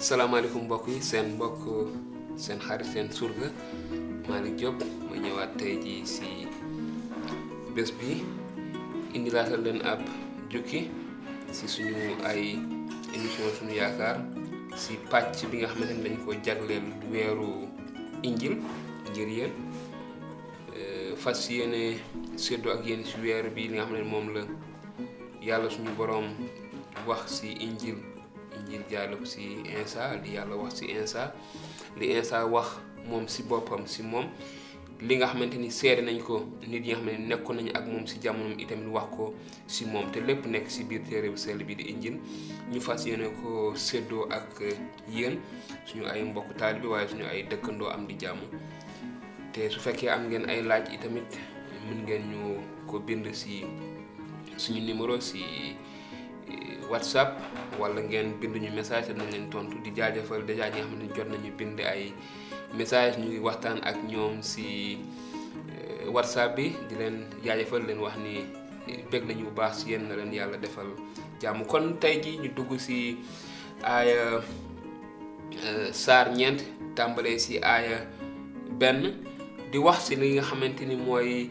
Assalamualaikum 0.00 0.64
mbokk 0.64 0.96
yi 0.96 1.04
seen 1.04 1.36
mbokk 1.36 1.60
seen 2.32 2.56
xarit 2.56 2.88
seen 2.88 3.12
surga 3.12 3.52
mari 4.32 4.56
job 4.56 4.80
ma 4.80 5.12
ñëwaat 5.20 5.60
si 6.08 6.48
bés 7.76 7.90
bi 7.92 8.24
selain 9.12 9.60
leen 9.60 9.80
ab 9.84 10.00
jukki 10.48 10.88
si 11.52 11.64
suñu 11.68 12.16
ay 12.24 12.56
émission 13.12 13.44
suñu 13.52 13.76
yaakaar 13.76 14.16
si 14.80 14.96
pàcc 15.12 15.36
bi 15.52 15.60
nga 15.60 15.68
xamante 15.68 15.92
ne 15.94 16.00
dañ 16.04 16.16
ko 16.24 16.32
jagleel 16.44 16.86
weeru 17.12 17.68
injil 18.24 18.56
ngir 19.12 19.28
yéen 19.36 19.52
euh, 20.80 21.12
fas 21.22 21.38
yéene 21.52 22.00
séddoo 22.40 22.72
ak 22.72 22.82
yéen 22.88 23.04
si 23.04 23.20
weer 23.20 23.52
bi 23.52 23.68
li 23.68 23.76
nga 23.76 23.84
xam 23.84 24.00
ne 24.00 24.08
moom 24.10 24.26
la 24.32 25.92
borom 25.98 26.26
wax 27.08 27.24
si 27.36 27.52
injil 27.68 28.00
injil 28.70 28.86
jaale 28.90 29.16
ko 29.18 29.26
si 29.26 29.64
insa 29.66 30.14
li 30.22 30.34
yalla 30.38 30.54
wax 30.56 30.78
si 30.80 30.86
insa 30.94 31.32
li 31.98 32.12
insa 32.14 32.46
wax 32.46 32.78
mom 33.10 33.26
si 33.28 33.42
bopam 33.42 33.82
si 33.90 34.02
mom 34.06 34.30
li 35.00 35.16
nga 35.18 35.26
xamanteni 35.26 35.66
ni 35.68 36.00
nañ 36.06 36.18
ko 36.22 36.46
nit 36.70 36.84
yi 36.86 36.92
nga 36.92 36.96
xam 37.00 37.06
ne 37.10 37.18
nekkoon 37.28 37.58
ak 37.74 37.86
moom 37.90 38.06
si 38.06 38.16
jamono 38.22 38.54
itamit 38.58 38.88
wax 38.94 39.08
ko 39.16 39.24
si 39.66 39.82
mom 39.90 40.06
te 40.12 40.20
lepp 40.20 40.46
nek 40.46 40.70
si 40.70 40.84
biir 40.84 41.02
téré 41.02 41.28
bu 41.30 41.36
sel 41.36 41.64
bi 41.64 41.74
di 41.74 41.84
injil 41.90 42.16
ñu 42.70 42.80
fas 42.80 43.04
ko 43.42 43.74
séddoo 43.74 44.28
ak 44.30 44.62
yeen 45.10 45.40
suñu 45.86 46.06
ay 46.06 46.22
mbokk 46.22 46.54
talibi 46.58 46.86
way 46.86 47.08
suñu 47.08 47.26
ay 47.26 47.42
dekkando 47.50 47.90
am 47.90 48.06
di 48.06 48.14
jamu 48.14 48.46
te 49.52 49.68
su 49.70 49.80
fekkee 49.80 50.10
am 50.10 50.28
ngeen 50.28 50.46
ay 50.48 50.62
laaj 50.62 50.92
itamit 50.94 51.26
mën 51.88 52.02
ngeen 52.04 52.22
ñu 52.30 52.60
ko 52.86 52.98
bind 53.00 53.32
si 53.34 53.64
suñu 54.56 54.80
numéro 54.84 55.20
si 55.20 55.42
whatsapp 56.90 57.38
wala 57.78 58.02
ngeen 58.02 58.34
bind 58.42 58.58
ñu 58.58 58.70
message 58.74 59.14
dañ 59.14 59.30
leen 59.30 59.46
tontu 59.48 59.78
di 59.78 59.94
jaajëfal 59.94 60.42
déjà 60.42 60.66
ñi 60.74 60.82
nga 60.82 60.90
xam 60.90 60.98
ne 61.00 61.06
jot 61.14 61.28
nañu 61.30 61.50
bind 61.56 61.78
ay 61.80 62.10
message 62.74 63.16
ñu 63.22 63.26
ngi 63.30 63.38
waxtaan 63.38 63.78
ak 63.86 63.96
ñoom 64.10 64.42
si 64.42 64.98
euh, 65.70 66.10
whatsapp 66.10 66.56
bi 66.58 66.74
di 66.90 66.94
leen 67.00 67.16
jaajëfal 67.46 67.86
leen 67.86 68.00
wax 68.04 68.16
ni 68.18 68.34
bég 69.10 69.22
nañu 69.24 69.44
bu 69.48 69.54
baax 69.54 69.74
si 69.82 69.90
yéen 69.94 70.08
na 70.10 70.16
leen 70.18 70.32
yàlla 70.34 70.56
defal 70.58 70.88
jàmm 71.40 71.64
kon 71.66 71.96
tey 72.02 72.18
ji 72.22 72.36
ñu 72.42 72.50
dugg 72.56 72.74
si 72.78 73.16
aaya 73.86 74.42
euh, 75.64 75.92
saar 75.92 76.32
ñeent 76.36 76.58
tàmbalee 76.96 77.38
si 77.38 77.58
aaya 77.62 77.98
benn 78.78 79.14
di 79.70 79.78
wax 79.78 79.98
si 80.10 80.16
li 80.16 80.34
nga 80.34 80.42
xamante 80.42 80.82
ni 80.84 80.96
mooy 80.96 81.50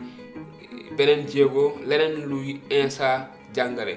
beneen 0.99 1.27
jéego 1.27 1.77
leneen 1.87 2.27
luy 2.29 2.59
insa 2.69 3.31
jàngale 3.55 3.95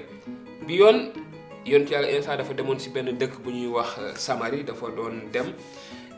bi 0.67 0.75
yoon 0.79 1.22
yonent 1.65 1.89
yàlla 1.91 2.07
Iisaa 2.11 2.37
dafa 2.37 2.53
demoon 2.57 2.79
si 2.79 2.89
benn 2.89 3.17
dëkk 3.17 3.39
bu 3.43 3.51
ñuy 3.51 3.67
wax 3.71 3.97
euh, 3.97 4.13
Samari 4.15 4.63
dafa 4.63 4.89
doon 4.91 5.31
dem 5.31 5.53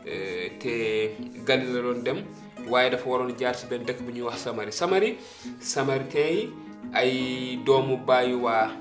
euh, 0.06 0.48
te 0.58 1.10
Galil 1.46 1.72
la 1.74 1.82
doon 1.82 2.02
dem 2.02 2.18
waaye 2.68 2.90
dafa 2.90 3.06
waroon 3.08 3.34
jaar 3.38 3.54
si 3.54 3.66
benn 3.70 3.84
dëkk 3.86 4.00
bu 4.02 4.12
ñuy 4.12 4.26
wax 4.26 4.38
Samari 4.44 4.72
Samari 4.72 5.16
Samaritain 5.60 6.32
yi 6.36 6.48
ay 6.94 7.12
doomu 7.64 7.96
baayu 7.96 8.42
waa 8.46 8.72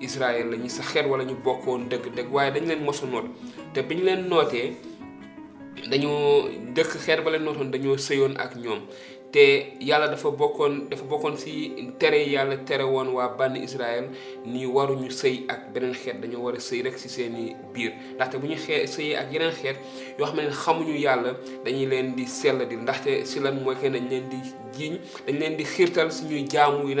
Israël 0.00 0.46
la 0.50 0.56
ñu 0.56 0.68
sa 0.68 0.82
xeet 0.82 1.06
wala 1.10 1.24
ñu 1.24 1.34
bokkoon 1.34 1.88
dëkk 1.90 2.14
dëgg 2.14 2.30
waaye 2.32 2.50
dañ 2.54 2.66
leen 2.70 2.84
mosu 2.84 3.06
noot 3.06 3.26
te 3.74 3.82
bi 3.82 3.94
ñu 3.96 4.04
leen 4.06 4.28
nootee 4.30 4.74
dañoo 5.90 6.48
dëkk 6.74 6.98
xeet 7.04 7.24
ba 7.24 7.30
leen 7.30 7.44
nootoon 7.44 7.72
dañoo 7.74 7.98
sëyoon 7.98 8.36
ak 8.38 8.54
ñoom 8.56 8.80
te 9.34 9.80
yàlla 9.82 10.06
dafa 10.06 10.30
bokkoon 10.38 10.74
dafa 10.90 11.04
bokkoon 11.10 11.34
si 11.42 11.52
tere 11.98 12.20
yàlla 12.22 12.58
tere 12.68 12.84
woon 12.86 13.08
waa 13.16 13.34
bànn 13.38 13.56
Israël 13.58 14.04
ni 14.46 14.62
waruñu 14.74 15.10
sëy 15.20 15.36
ak 15.54 15.60
beneen 15.74 15.92
xeet 16.00 16.20
dañoo 16.22 16.44
war 16.46 16.54
a 16.54 16.60
sëy 16.68 16.80
rek 16.86 16.96
si 17.02 17.08
seeni 17.16 17.50
biir 17.74 17.90
ndaxte 18.14 18.36
bu 18.40 18.46
ñu 18.50 18.54
xee 18.64 18.86
sëy 18.94 19.10
ak 19.20 19.28
yeneen 19.34 19.50
xeet 19.60 19.76
yoo 20.18 20.26
xam 20.28 20.36
ne 20.38 20.52
xamuñu 20.62 20.94
yàlla 21.06 21.30
dañuy 21.64 21.86
leen 21.92 22.08
di 22.16 22.24
sell 22.38 22.58
di 22.70 22.76
ndaxte 22.84 23.12
si 23.30 23.38
lan 23.44 23.56
mooy 23.64 23.74
que 23.80 23.88
dañ 23.94 24.04
leen 24.12 24.26
di 24.32 24.38
jiiñ 24.76 24.94
dañ 25.26 25.36
leen 25.40 25.54
di 25.58 25.64
xiirtal 25.72 26.08
suñuy 26.16 26.42
jaamu 26.52 26.78
yi 26.88 26.94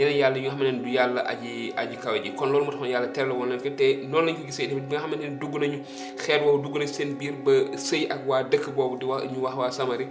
yeneen 0.00 0.18
yàlla 0.18 0.36
yi 0.38 0.42
nga 0.42 0.50
xamante 0.50 0.72
ne 0.72 0.82
du 0.82 0.90
yàlla 0.96 1.20
aji 1.32 1.72
aji 1.76 1.96
kawe 2.02 2.18
ji 2.24 2.30
kon 2.32 2.48
loolu 2.52 2.66
moo 2.66 2.72
tax 2.72 2.88
yàlla 2.92 3.08
teral 3.14 3.32
woon 3.36 3.48
nañ 3.50 3.60
ko 3.62 3.70
te 3.78 3.86
noonu 4.08 4.26
lañ 4.26 4.34
ko 4.36 4.42
gisee 4.48 4.66
tamit 4.68 4.86
bi 4.88 4.92
nga 4.96 5.02
xamante 5.04 5.24
ne 5.28 5.36
dugg 5.40 5.54
nañu 5.60 5.78
xeet 6.22 6.40
woowu 6.44 6.62
dugg 6.64 6.76
nañ 6.80 6.86
seen 6.88 7.10
biir 7.18 7.34
ba 7.44 7.52
sëy 7.76 8.04
ak 8.08 8.20
waa 8.28 8.42
dëkk 8.50 8.66
boobu 8.76 8.96
di 9.00 9.04
wax 9.06 9.22
ñu 9.32 9.42
wax 9.44 9.54
waa 9.60 9.70
Samari 9.70 10.06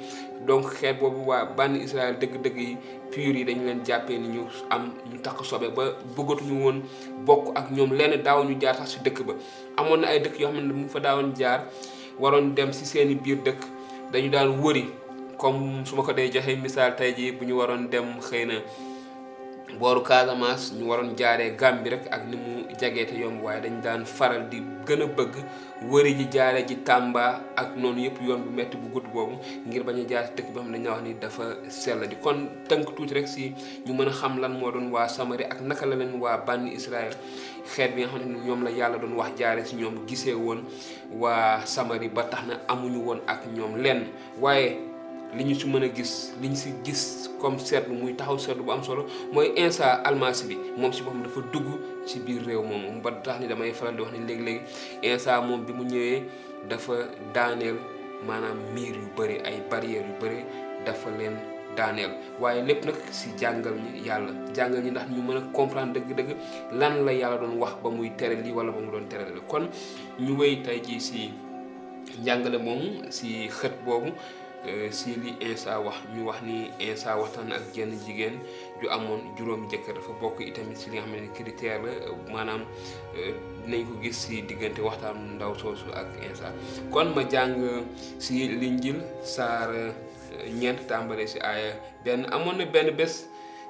donc 0.47 0.65
xeet 0.77 0.99
boobu 0.99 1.21
waa 1.29 1.45
bànni 1.57 1.79
Israël 1.83 2.15
dëgg-dëgg 2.21 2.57
yi 2.57 2.77
pur 3.11 3.33
yi 3.35 3.43
dañu 3.43 3.63
leen 3.65 3.81
jàppee 3.85 4.17
ni 4.17 4.27
ñu 4.29 4.43
am 4.69 4.93
ñu 5.09 5.17
takk 5.25 5.41
sobe 5.45 5.69
ba 5.75 5.85
bëggatuñu 6.15 6.55
woon 6.63 6.83
bokk 7.25 7.55
ak 7.57 7.71
ñoom 7.71 7.91
lenn 7.93 8.21
daaw 8.23 8.43
ñu 8.43 8.59
jaar 8.61 8.75
sax 8.75 8.89
si 8.91 8.97
dëkk 9.03 9.23
ba 9.25 9.33
amoon 9.77 10.01
na 10.01 10.07
ay 10.07 10.19
dëkk 10.19 10.39
yoo 10.39 10.51
xam 10.53 10.67
ne 10.67 10.73
mu 10.73 10.89
fa 10.89 10.99
daawoon 10.99 11.33
jaar 11.35 11.65
waroon 12.19 12.53
dem 12.55 12.73
si 12.73 12.85
seeni 12.85 13.15
biir 13.15 13.37
dëkk 13.45 13.59
dañu 14.11 14.29
daan 14.29 14.59
wëri 14.61 14.85
comme 15.37 15.85
su 15.85 15.95
ma 15.95 16.03
ko 16.03 16.13
dee 16.13 16.29
joxe 16.31 16.53
misaal 16.61 16.95
tey 16.95 17.13
jii 17.17 17.31
bu 17.31 17.45
ñu 17.45 17.57
waroon 17.57 17.89
dem 17.89 18.19
xëy 18.21 18.45
na 18.45 18.55
booru 19.77 20.01
Casamance 20.01 20.73
ñu 20.75 20.89
waroon 20.89 21.13
jaaree 21.17 21.53
Gambie 21.53 21.91
rek 21.93 22.07
ak 22.09 22.25
ni 22.25 22.37
mu 22.37 22.53
jagee 22.79 23.05
yomb 23.19 23.43
waaye 23.45 23.61
dañu 23.61 23.81
daan 23.83 24.05
faral 24.05 24.49
di 24.49 24.63
gën 24.87 25.01
a 25.03 25.05
bëgg 25.07 25.33
wëri 25.91 26.13
ji 26.17 26.25
jaare 26.31 26.65
ji 26.65 26.75
Tamba 26.81 27.43
ak 27.55 27.75
noonu 27.77 28.01
yëpp 28.09 28.17
yoon 28.25 28.41
bu 28.47 28.49
metti 28.49 28.77
bu 28.77 28.89
gudd 28.89 29.05
boobu 29.13 29.35
ngir 29.67 29.83
bañ 29.83 30.01
a 30.01 30.05
jaar 30.09 30.25
ci 30.31 30.41
dëkk 30.41 30.49
bi 30.53 30.57
xam 30.59 30.65
ne 30.65 30.73
dañoo 30.77 30.91
wax 30.91 31.01
ni 31.03 31.13
dafa 31.19 31.43
sell 31.69 32.07
di 32.07 32.15
kon 32.15 32.49
tënk 32.67 32.95
tuuti 32.95 33.13
rek 33.13 33.27
si 33.27 33.53
ñu 33.85 33.93
mën 33.93 34.07
a 34.09 34.13
xam 34.13 34.37
lan 34.39 34.57
moo 34.57 34.71
doon 34.71 34.89
waa 34.89 35.07
Samari 35.07 35.43
ak 35.45 35.61
naka 35.61 35.85
la 35.85 35.95
leen 35.95 36.17
waa 36.19 36.37
bànni 36.37 36.71
Israël 36.73 37.13
xeet 37.75 37.93
bi 37.95 38.01
nga 38.01 38.09
xam 38.09 38.25
ne 38.31 38.39
ñoom 38.45 38.63
la 38.63 38.71
yàlla 38.71 38.97
doon 38.97 39.13
wax 39.15 39.37
jaare 39.37 39.65
si 39.65 39.75
ñoom 39.75 40.07
gisee 40.07 40.33
woon 40.33 40.63
waa 41.13 41.61
Samari 41.65 42.09
ba 42.09 42.23
tax 42.23 42.45
na 42.47 42.59
amuñu 42.67 42.99
woon 43.05 43.21
ak 43.27 43.45
ñoom 43.53 43.77
lenn 43.77 44.07
waaye. 44.41 44.88
liñu 45.37 45.53
ci 45.53 45.67
mëna 45.67 45.87
gis 45.95 46.33
liñ 46.41 46.55
ci 46.55 46.69
gis 46.85 47.29
comme 47.41 47.59
sétlu 47.59 47.93
muy 47.93 48.13
taxaw 48.15 48.37
sétlu 48.39 48.63
bu 48.63 48.71
am 48.71 48.83
solo 48.83 49.05
moy 49.31 49.51
insa 49.55 50.01
almas 50.03 50.43
bi 50.47 50.55
moom 50.77 50.91
ci 50.91 51.03
bopam 51.03 51.21
dafa 51.23 51.41
dugg 51.53 51.65
ci 52.07 52.19
biir 52.19 52.41
réew 52.45 52.63
moom 52.63 53.01
ba 53.03 53.11
tax 53.11 53.39
ni 53.39 53.47
damay 53.47 53.71
faral 53.71 53.95
di 53.95 54.01
wax 54.01 54.11
ni 54.13 54.25
leg 54.27 54.41
leg 54.41 54.61
insa 55.03 55.39
moom 55.41 55.65
bi 55.65 55.73
mu 55.73 55.83
ñëwé 55.83 56.23
dafa 56.69 56.93
daanel 57.33 57.75
manam 58.27 58.57
mir 58.73 58.95
yu 58.95 59.07
bari 59.15 59.37
ay 59.45 59.61
barrière 59.69 60.01
yu 60.07 60.13
bari 60.19 60.43
dafa 60.85 61.09
len 61.17 61.37
daanel 61.77 62.09
waye 62.41 62.63
lepp 62.65 62.85
nak 62.85 62.95
si 63.11 63.29
jangal 63.37 63.73
ni 63.77 64.01
yalla 64.07 64.31
jangal 64.53 64.81
ni 64.81 64.89
ndax 64.91 65.09
ñu 65.11 65.21
mëna 65.21 65.41
comprendre 65.53 66.01
deug 66.01 66.15
deug 66.17 66.35
lan 66.73 67.05
la 67.05 67.11
yalla 67.13 67.37
doon 67.37 67.57
wax 67.59 67.75
ba 67.83 67.89
muy 67.91 68.09
téré 68.17 68.35
li 68.41 68.51
wala 68.51 68.71
ba 68.71 68.81
mu 68.81 68.91
doon 68.91 69.05
téré 69.07 69.25
kon 69.47 69.69
ñu 70.19 70.31
wéy 70.39 70.63
tay 70.63 70.81
ci 70.83 70.99
si 70.99 71.29
jangale 72.25 72.57
mom 72.57 72.81
si 73.11 73.47
xet 73.47 73.73
bobu 73.85 74.11
Eh, 74.67 74.91
sili 74.91 75.33
insa 75.39 75.79
wax 75.79 75.97
ñu 76.15 76.27
wax 76.27 76.39
ni 76.43 76.67
insa 76.83 77.15
waxtaan 77.15 77.51
ak 77.55 77.63
jenn 77.73 77.95
jigéen 78.05 78.35
ju 78.83 78.87
amoon 78.91 79.21
juróomi 79.39 79.67
jëkkër 79.71 79.95
dafa 79.95 80.11
bokk 80.19 80.39
itamit 80.43 80.75
si 80.77 80.89
li 80.91 80.97
nga 80.99 81.05
xam 81.07 81.13
ne 81.15 81.31
critère 81.35 81.79
la 81.83 81.93
maanaam 82.33 82.63
eh, 83.15 83.33
dinañ 83.63 83.87
ko 83.87 83.93
gis 84.03 84.17
si 84.23 84.41
diggante 84.43 84.81
waxtaanu 84.83 85.35
ndaw 85.39 85.53
soosu 85.59 85.87
ak 86.01 86.07
insa 86.27 86.47
kon 86.91 87.07
ma 87.15 87.23
jàng 87.31 87.55
si 88.23 88.43
eh, 88.43 88.51
linjil 88.59 88.99
saar 89.23 89.71
ñeent 90.59 90.79
tàmbale 90.91 91.23
si 91.27 91.39
aaya 91.39 91.71
benn 92.03 92.27
amoon 92.35 92.57
na 92.59 92.65
benn 92.67 92.91
bés 92.99 93.13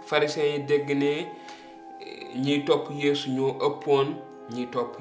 nyi 0.09 0.57
yi 0.57 0.57
dégg 0.66 0.89
ne 0.97 1.13
ñiy 2.44 2.66
topp 2.66 2.89
yeesu 3.01 3.29
ñoo 3.31 3.53
ëppoon 3.67 4.07
ñiy 4.53 4.66
topp 4.73 4.91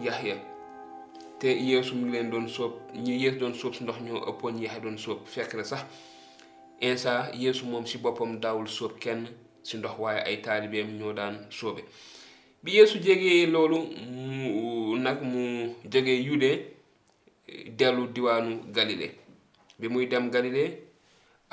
te 1.39 1.47
yéesu 1.55 1.95
mu 1.97 2.07
ngi 2.07 2.13
leen 2.15 2.31
doon 2.31 2.47
soob 2.57 2.73
ñi 3.05 3.13
yeesu 3.23 3.39
doon 3.41 3.55
sóob 3.61 3.73
si 3.77 3.83
ndox 3.85 3.99
ñoo 4.07 4.21
ëppoon 4.31 4.55
yeexe 4.61 4.81
doon 4.85 4.99
sóob 5.05 5.19
fekk 5.33 5.51
na 5.59 5.65
sax 5.71 5.83
insa 6.89 7.13
yéesu 7.43 7.63
moom 7.71 7.85
si 7.91 7.97
boppam 8.03 8.33
daawul 8.43 8.69
sóob 8.77 8.93
kenn 9.03 9.23
si 9.67 9.75
ndox 9.79 9.95
waaye 10.03 10.21
ay 10.29 10.37
taalibeem 10.45 10.89
ñoo 10.99 11.13
daan 11.19 11.37
soobe 11.59 11.83
bi 12.63 12.71
yeesu 12.77 12.97
jegee 13.05 13.47
loolu 13.53 13.79
mu 14.11 14.99
nag 15.05 15.19
mu 15.31 15.43
jógee 15.93 16.19
yude 16.29 16.51
dellu 17.79 18.05
diwaanu 18.15 18.51
galile 18.77 19.09
bi 19.79 19.87
muy 19.93 20.05
dem 20.11 20.25
galile 20.35 20.65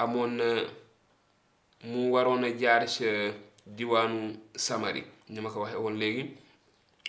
amoon 0.02 0.32
na 0.40 0.48
mu 1.90 2.00
waroon 2.14 2.44
a 2.48 2.58
jaar 2.62 2.84
sa 2.96 3.06
diwaanu 3.78 4.20
samari 4.56 5.04
ni 5.30 5.40
ma 5.42 5.50
ko 5.50 5.60
waxee 5.62 5.78
woon 5.84 5.98
léegi 6.00 6.24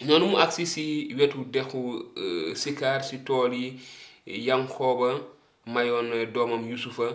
noonu 0.01 0.27
mu 0.27 0.39
agsi 0.39 0.67
si 0.67 1.15
wetu 1.19 1.45
dexu 1.45 1.79
euh, 2.17 2.55
Sikaar 2.55 3.03
si 3.03 3.19
tool 3.25 3.55
yi 3.55 3.81
Yanqooba 4.27 5.21
mayoon 5.67 6.27
doomam 6.33 6.69
Yusufa 6.71 7.07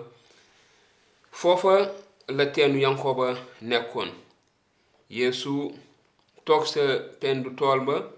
foofa 1.31 1.91
la 2.29 2.45
teenu 2.47 2.79
Yanqooba 2.79 3.35
nekkoon 3.61 4.09
yéesu 5.11 5.71
toog 6.45 6.65
sa 6.65 6.81
pendu 7.19 7.51
tool 7.55 7.85
ba 7.85 8.09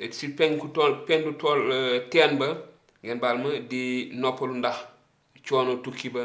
euh, 0.00 0.10
si 0.12 0.28
penku 0.34 0.68
tool 0.68 1.04
tool 1.38 1.70
euh, 1.72 2.08
teen 2.10 2.36
ba 2.38 2.56
ngeen 3.02 3.18
baal 3.20 3.38
ma 3.38 3.58
di 3.58 4.10
noppalu 4.12 4.54
ndax 4.58 4.76
coono 5.48 5.76
tukki 5.82 6.08
ba 6.10 6.24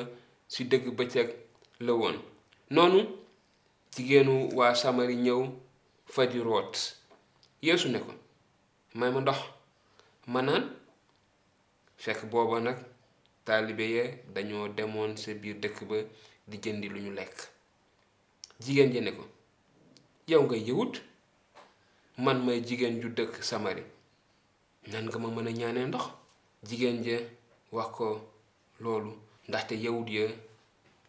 ci 0.50 0.64
dëgg 0.66 0.92
bëccëg 0.98 1.30
la 1.80 1.94
woon 1.94 2.16
noonu 2.72 3.00
jigéenu 3.96 4.50
waa 4.58 4.76
Samari 4.76 5.16
ñëw 5.16 5.42
fa 6.14 6.24
di 6.32 6.40
root 6.40 6.74
yeesu 7.64 7.90
ne 7.94 8.00
ko 8.06 8.12
may 9.00 9.10
ma 9.14 9.20
ndox 9.24 9.40
ma 10.32 10.40
naan 10.48 10.64
fekk 12.04 12.20
booba 12.32 12.58
nag 12.66 12.78
taalibe 13.46 13.86
ya 13.98 14.04
dañoo 14.34 14.68
demoon 14.78 15.12
sa 15.22 15.32
biir 15.42 15.58
dëkk 15.64 15.80
ba 15.90 15.96
di 16.50 16.56
jëndi 16.64 16.88
lu 16.94 17.00
ñu 17.04 17.12
lekk 17.20 17.38
jigéen 18.64 18.94
ja 18.94 19.02
ne 19.02 19.12
ko 19.18 19.24
yow 20.32 20.42
nga 20.46 20.56
yëwut 20.68 20.96
man 22.24 22.38
may 22.46 22.60
jigéen 22.68 22.96
ju 23.02 23.10
dëkk 23.18 23.34
samari 23.50 23.84
nan 24.92 25.06
nga 25.08 25.18
ma 25.22 25.30
mën 25.36 25.48
a 25.48 25.52
ñaanee 25.60 25.88
ndox 25.90 26.06
jigéen 26.68 26.98
ja 27.08 27.18
wax 27.76 27.90
ko 27.98 28.06
loolu 28.82 29.12
ndaxte 29.48 29.74
yawut 29.84 30.10
ya 30.16 30.26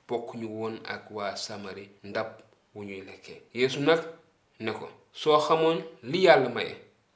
bokkuñu 0.09 0.47
woon 0.59 0.75
ak 0.93 1.03
waa 1.17 1.35
samari 1.47 1.85
ndab 2.09 2.29
wu 2.75 2.81
ñuy 2.89 3.03
lekkee 3.09 3.39
yéesu 3.59 3.79
nag 3.89 4.00
ne 4.65 4.73
ko 4.79 4.87
soo 5.20 5.38
xamoon 5.46 5.78
li 6.11 6.19
yàlla 6.26 6.49
may 6.56 6.70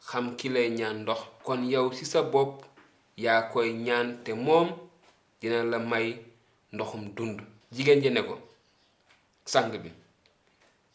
xam 0.09 0.25
ki 0.39 0.47
lay 0.55 0.69
ñaan 0.79 0.97
ndox 1.03 1.21
kon 1.47 1.61
yow 1.73 1.87
ci 1.97 2.05
sa 2.13 2.21
bopp 2.33 2.51
yaa 3.25 3.43
koy 3.53 3.69
ñaan 3.87 4.07
te 4.25 4.33
moom 4.47 4.69
dina 5.41 5.59
la 5.73 5.79
may 5.91 6.07
ndoxum 6.75 7.05
dund 7.17 7.37
jigéen 7.75 8.03
ji 8.03 8.11
ne 8.11 8.21
ko 8.29 8.35
sang 9.53 9.71
bi 9.83 9.91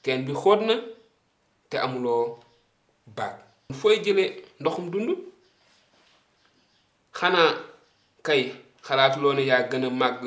teen 0.04 0.20
bi 0.26 0.32
xóot 0.42 0.60
na 0.68 0.76
te 1.70 1.76
amuloo 1.86 2.26
baag 3.16 3.36
fooy 3.80 3.96
jëlee 4.04 4.30
ndoxum 4.60 4.86
dund 4.94 5.10
xanaa 7.18 7.52
kay 8.28 8.42
xalaatuloo 8.86 9.34
ne 9.36 9.44
yaa 9.50 9.64
gën 9.70 9.86
a 9.88 9.90
màgg 10.00 10.22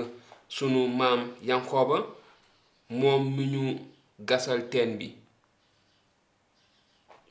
sunu 0.55 0.81
maam 0.99 1.21
yankooba 1.49 1.97
moom 2.99 3.23
mi 3.35 3.45
ñu 3.53 3.63
gasal 4.29 4.61
teen 4.73 4.91
bi 4.99 5.07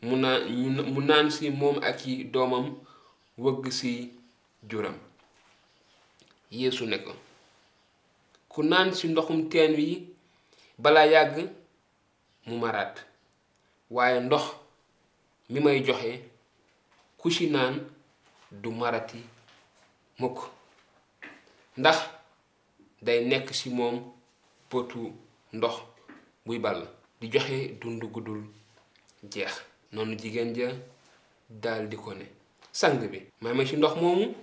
mu 0.09 0.15
naan 0.17 0.81
mu 0.93 0.99
naan 1.09 1.27
si 1.35 1.45
moom 1.59 1.77
ak 1.89 1.99
i 2.11 2.23
doomam 2.33 2.65
wëgg 3.43 3.63
ci 3.77 3.91
juram 4.69 4.97
yéesu 6.57 6.83
ne 6.91 6.97
ko 7.05 7.13
ku 8.51 8.59
naan 8.69 8.89
ci 8.97 9.05
ndoxum 9.09 9.41
teen 9.51 9.71
wi 9.79 9.87
balaa 10.83 11.05
yàgg 11.13 11.35
mu 12.47 12.55
maraat 12.61 12.95
waaye 13.95 14.17
ndox 14.27 14.45
mi 15.51 15.59
may 15.65 15.79
joxe 15.85 16.11
ku 17.19 17.27
ci 17.35 17.43
naan 17.55 17.75
du 18.61 18.69
marati 18.79 19.19
mukk 20.19 20.37
ndax 21.79 21.97
day 23.05 23.19
nekk 23.29 23.47
ci 23.57 23.67
moom 23.77 23.95
potu 24.69 25.01
ndox 25.57 25.75
buy 26.45 26.57
ball 26.63 26.81
di 27.21 27.25
joxe 27.33 27.57
dund 27.81 28.01
guddul 28.13 28.41
jeex 29.31 29.53
non 29.91 30.15
jigen 30.17 30.53
ja 30.55 30.71
dal 31.49 31.87
di 31.87 31.95
kone 31.95 32.17
ne 32.19 32.25
sang 32.71 32.97
bi 33.09 33.19
may 33.41 33.53
ma 33.53 33.65
ci 33.65 33.75
ndox 33.77 33.95
moomu 34.01 34.33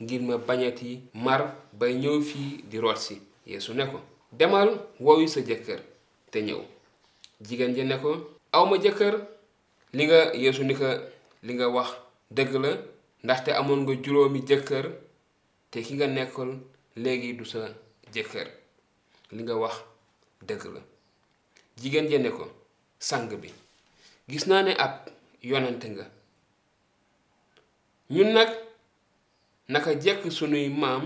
ngir 0.00 0.20
ma 0.22 0.36
bañati 0.38 1.02
mar 1.14 1.56
bay 1.72 1.92
ñew 1.94 2.20
fi 2.22 2.62
di 2.64 2.78
rotsi 2.78 3.20
si 3.44 3.72
ne 3.74 3.86
ko 3.86 4.00
demal 4.32 4.68
wooyu 5.00 5.28
sa 5.28 5.40
jëkkër 5.40 5.80
te 6.30 6.40
ñew 6.42 6.60
jigen 7.40 7.74
ja 7.76 7.84
ne 7.84 7.98
ko 8.00 8.30
aw 8.52 8.64
ma 8.66 8.76
jëkkër 8.78 9.14
li 9.92 10.04
nga 10.04 10.34
yesu 10.34 10.64
ni 10.64 10.74
ko 10.74 10.86
li 11.42 11.54
nga 11.54 11.68
wax 11.68 11.90
deug 12.30 12.52
la 13.24 13.34
te 13.40 13.50
amon 13.52 13.80
nga 13.84 13.94
juróomi 14.02 14.40
jëkkër 14.40 14.86
te 15.70 15.78
ki 15.82 15.94
nga 15.94 16.06
nekkal 16.06 16.50
legi 16.96 17.34
du 17.36 17.44
sa 17.44 17.74
jëkkër 18.14 18.48
li 19.34 19.42
nga 19.42 19.54
wax 19.56 19.76
deug 20.46 20.64
la 20.74 20.80
jigen 21.80 22.08
ja 22.10 22.18
ne 22.18 22.30
ko 22.30 22.44
sang 22.98 23.28
bi 23.40 23.50
gis 24.32 24.46
naa 24.46 24.62
ne 24.66 24.72
ab 24.86 24.92
yonent 25.50 25.82
nga 25.92 26.04
ñun 28.14 28.30
nag 28.36 28.50
naka 29.72 29.90
jekk 30.02 30.20
sunuy 30.36 30.66
maam 30.82 31.04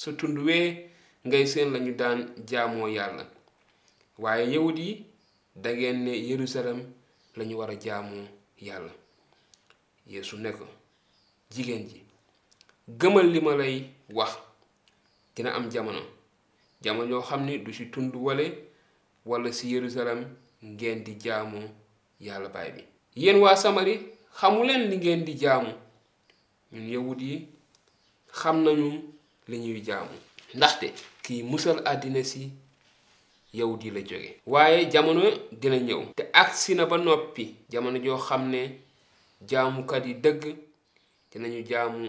sa 0.00 0.10
tund 0.18 0.38
wee 0.46 0.66
ngay 1.26 1.44
seen 1.52 1.68
lañu 1.74 1.92
daan 2.00 2.18
jaamoo 2.48 2.88
yàlla 2.96 3.24
waaye 4.22 4.44
yawut 4.54 4.78
yi 4.78 4.90
dangeen 5.62 5.98
ne 6.04 6.12
Yerusalem 6.30 6.78
lañu 7.36 7.54
war 7.58 7.70
a 7.70 7.76
jaamoo 7.84 8.26
yàlla 8.58 8.92
Yeesu 10.12 10.36
ne 10.36 10.50
ko 10.52 10.64
jigéen 11.52 11.86
ji 11.90 12.02
gëmal 13.00 13.26
li 13.32 13.40
ma 13.40 13.52
lay 13.56 13.74
wax 14.10 14.32
dina 15.34 15.54
am 15.54 15.70
jamono 15.72 16.02
jamono 16.82 17.10
yoo 17.10 17.26
xam 17.28 17.42
ne 17.46 17.58
du 17.58 17.72
ci 17.72 17.84
tund 17.90 18.12
wale 18.16 18.44
wala 19.26 19.52
ci 19.52 19.68
Yerusalem 19.74 20.20
ngeen 20.64 21.04
di 21.04 21.14
jaamoo 21.24 21.68
yàlla 22.20 22.48
baay 22.54 22.70
bi 22.76 22.82
yéen 23.22 23.38
waa 23.42 23.56
samari 23.62 23.94
xamuleen 24.38 24.82
li 24.90 24.96
ngeen 25.00 25.22
di 25.26 25.34
jaamu 25.42 25.72
ñun 26.72 26.86
yawut 26.92 27.20
yi 27.28 27.34
xam 28.38 28.56
nañu 28.64 28.88
li 29.50 29.56
ñuy 29.64 29.80
jaamu 29.88 30.14
ndaxte 30.56 30.86
kiy 31.24 31.40
musal 31.50 31.78
àddina 31.92 32.20
si 32.30 32.42
yawut 33.58 33.80
yi 33.84 33.90
la 33.96 34.00
jóge 34.08 34.30
waaye 34.52 34.78
jamono 34.92 35.22
dina 35.60 35.78
ñëw 35.86 36.00
te 36.16 36.22
agsi 36.42 36.70
na 36.76 36.84
ba 36.90 36.96
noppi 37.06 37.44
jamono 37.72 37.98
joo 38.04 38.18
xam 38.26 38.42
ne 38.52 38.60
jaamukat 39.50 40.04
yi 40.08 40.14
dëgg 40.24 40.42
dinañu 41.30 41.58
jaamu 41.70 42.00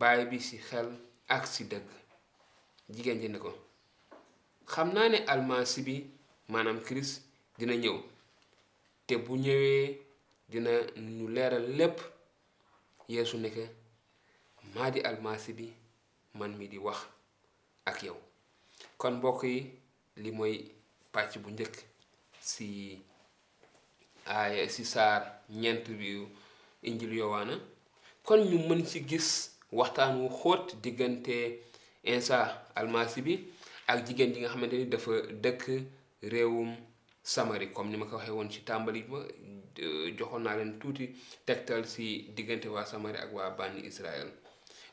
baay 0.00 0.20
bi 0.30 0.36
ci 0.46 0.56
xel 0.68 0.88
ak 1.34 1.44
ci 1.52 1.62
dëgg 1.70 1.86
jigéen 2.92 3.20
ji 3.22 3.28
ko 3.44 3.50
xam 4.72 4.88
naa 4.94 5.06
ne 5.12 5.18
almasi 5.32 5.80
bi 5.86 5.94
maanaam 6.50 6.78
kirist 6.86 7.14
dina 7.58 7.74
ñëw 7.82 7.96
te 9.06 9.16
bu 9.26 9.34
ñëwee 9.44 9.82
dina 10.50 10.72
ñu 11.16 11.24
leeral 11.34 11.66
lépp 11.78 11.96
yéesu 13.12 13.36
nekk 13.42 13.56
maa 14.74 14.90
di 14.94 15.00
almasi 15.08 15.50
bi 15.58 15.66
man 16.38 16.52
mi 16.58 16.66
di 16.72 16.78
wax 16.86 16.98
ak 17.88 17.96
yow 18.06 18.18
kon 19.00 19.14
mbokk 19.18 19.40
yi 19.52 19.58
li 20.22 20.30
mooy 20.36 20.54
pàcc 21.12 21.32
bu 21.42 21.48
njëkk 21.52 21.74
si 22.48 22.66
aaya 24.34 24.64
si 24.74 24.82
saar 24.92 25.20
ñeent 25.60 25.84
bi 26.00 26.10
injil 26.88 27.12
yowaana 27.20 27.54
kon 28.26 28.40
ñu 28.50 28.56
mën 28.68 28.80
ci 28.90 28.98
gis 29.08 29.28
waxtaan 29.78 30.12
wu 30.20 30.26
xóot 30.40 30.64
diggante 30.84 31.36
insa 32.12 32.38
almasi 32.78 33.18
bi 33.26 33.34
ak 33.90 33.98
jigéen 34.06 34.32
ji 34.32 34.38
nga 34.40 34.52
xamante 34.52 34.76
ni 34.78 34.86
dafa 34.92 35.12
dëkk 35.42 35.62
réewum 36.32 36.70
samari 37.22 37.72
comme 37.72 37.90
ni 37.90 37.96
ma 37.96 38.06
ko 38.06 38.16
waxee 38.16 38.32
woon 38.32 38.50
ci 38.50 38.60
tàmbali 38.66 39.04
ma 39.08 39.18
joxoon 40.18 40.40
naa 40.42 40.56
leen 40.56 40.78
tuuti 40.80 41.10
si 41.84 42.26
diggante 42.34 42.66
wa 42.68 42.84
samari 42.84 43.18
ak 43.18 43.56
bani 43.56 43.86
israel 43.86 44.28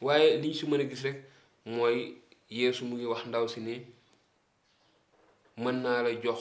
waaye 0.02 0.38
li 0.38 0.48
ñu 0.48 0.54
si 0.54 0.66
mën 0.66 0.81
a 0.81 0.86
gis 0.86 1.04
rek 1.04 1.18
mooy 1.66 2.18
yeesu 2.50 2.86
mu 2.86 2.96
ngi 2.96 3.06
wax 3.06 3.25
ndaw 3.25 3.48
si 3.48 3.60
ni 3.62 3.82
la 5.58 6.12
jox 6.24 6.39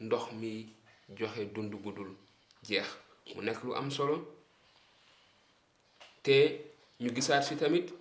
ndox 0.00 0.32
mi 0.32 0.66
joxe 1.16 1.44
dundu 1.54 1.76
gudul 1.78 2.16
jeex 2.62 2.86
mu 3.36 3.74
am 3.74 3.90
solo 3.90 4.26
te 6.22 6.60
ñu 7.00 7.10
gisaat 7.14 7.42
si 7.42 7.56
tamit 7.56 7.92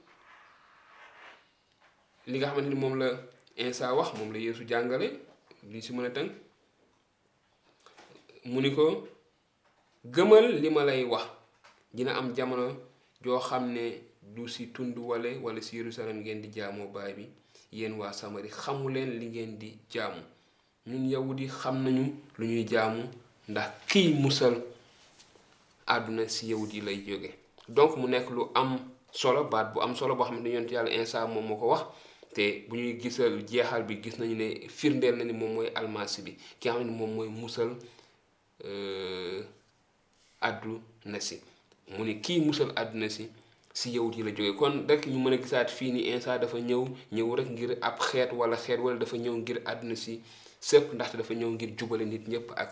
li 2.28 2.38
nga 2.38 2.48
xamanteni 2.48 2.76
mom 2.76 2.96
la 2.96 3.08
insa 3.58 3.94
wax 3.94 4.14
mom 4.14 4.32
la 4.32 4.40
yesu 4.40 4.64
li 5.64 5.82
ci 5.82 5.94
mëna 5.94 6.32
mu 8.46 8.60
ni 8.62 8.74
ko 8.74 9.06
gëmal 10.04 10.46
li 10.62 10.70
ma 10.74 10.82
lay 10.84 11.04
wax 11.06 11.26
dina 11.94 12.18
am 12.18 12.34
jamono 12.34 12.68
joo 13.24 13.38
xam 13.40 13.72
ne 13.74 14.02
du 14.22 14.48
si 14.48 14.66
tund 14.74 14.98
wale 14.98 15.38
wala 15.44 15.62
si 15.62 15.78
Yerusalem 15.78 16.20
ngeen 16.22 16.42
di 16.42 16.50
jaamoo 16.52 16.90
baay 16.94 17.14
bi 17.14 17.26
yéen 17.72 17.94
waa 18.00 18.12
Samari 18.14 18.50
xamu 18.50 18.90
leen 18.90 19.20
li 19.20 19.26
ngeen 19.28 19.58
di 19.60 19.78
jaamu 19.94 20.22
ñun 20.90 21.08
yawut 21.12 21.40
yi 21.40 21.48
xam 21.50 21.76
nañu 21.84 22.06
lu 22.40 22.46
ñuy 22.48 22.66
jaamu 22.70 23.04
ndax 23.48 23.70
kiy 23.90 24.14
musal 24.16 24.56
àdduna 25.86 26.28
si 26.28 26.48
yawut 26.50 26.74
yi 26.74 26.82
lay 26.82 26.98
jóge 27.08 27.30
donc 27.70 27.96
mu 27.98 28.08
nekk 28.08 28.30
lu 28.32 28.50
am 28.56 28.70
solo 29.12 29.44
baat 29.44 29.72
bu 29.74 29.82
am 29.82 29.94
solo 29.96 30.16
boo 30.16 30.26
xam 30.26 30.42
ne 30.42 30.50
yonent 30.50 30.72
yàlla 30.72 30.90
Iisaa 30.90 31.28
moom 31.28 31.46
moo 31.46 31.58
ko 31.60 31.68
wax 31.68 31.84
te 32.34 32.44
bu 32.68 32.76
ñuy 32.76 33.00
gisal 33.02 33.44
jeexal 33.50 33.84
bi 33.86 33.96
gis 34.04 34.18
nañu 34.20 34.36
ne 34.36 34.68
firndeel 34.70 35.16
na 35.18 35.24
ni 35.26 35.34
moom 35.34 35.54
mooy 35.54 35.68
almasi 35.76 36.22
bi 36.26 36.32
ki 36.60 36.68
nga 36.70 36.74
xam 36.80 36.88
ne 36.88 36.92
moom 36.98 37.14
mooy 37.16 37.30
musal 37.30 37.78
Euh, 38.66 39.42
àdduna 40.42 41.18
si 41.20 41.42
mu 41.98 42.06
ni 42.06 42.22
kii 42.22 42.40
musal 42.46 42.70
àdduna 42.78 43.10
si 43.10 43.24
si 43.74 43.90
yawut 43.96 44.16
yi 44.18 44.24
la 44.24 44.32
jóge 44.32 44.54
kon 44.60 44.86
rek 44.90 45.08
ñu 45.10 45.20
mën 45.24 45.34
a 45.34 45.38
gisaat 45.38 45.70
fii 45.78 45.92
ni 45.92 46.02
Isa 46.14 46.38
dafa 46.38 46.58
ñëw 46.60 46.84
ñëw 47.16 47.30
rek 47.38 47.50
ngir 47.50 47.72
ab 47.88 47.98
xeet 48.08 48.32
wala 48.40 48.56
xeet 48.64 48.80
wala 48.84 49.00
dafa 49.00 49.16
ñëw 49.18 49.36
ngir 49.42 49.58
àdduna 49.72 49.96
si 50.04 50.14
sëpp 50.68 50.86
ndaxte 50.94 51.18
dafa 51.18 51.34
ñëw 51.40 51.50
ngir 51.56 51.70
jubale 51.78 52.06
nit 52.06 52.26
ñëpp 52.32 52.48
ak 52.64 52.72